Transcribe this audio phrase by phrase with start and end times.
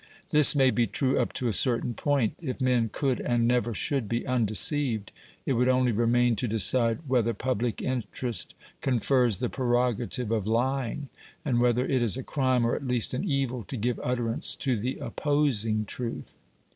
[0.31, 2.33] This may be true up to a certain point.
[2.41, 5.11] If men could and never should be undeceived,
[5.45, 11.09] it would only remain to decide whether public interest confers the prerogative of lying,
[11.45, 14.75] and whether it is a crime, or at least an evil, to give utterance to
[14.75, 16.39] the opposing truth.